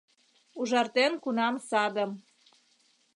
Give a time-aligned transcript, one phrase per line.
[0.59, 2.11] Ужартен кунам садым